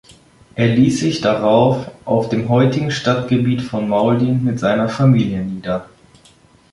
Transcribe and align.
Er 0.55 0.69
ließ 0.75 0.99
sich 1.01 1.21
darauf, 1.21 1.85
auf 2.05 2.27
dem 2.29 2.49
heutigen 2.49 2.89
Stadtgebiet 2.89 3.61
von 3.61 3.87
Mauldin, 3.87 4.43
mit 4.43 4.59
seiner 4.59 4.89
Familie 4.89 5.43
nieder. 5.43 5.87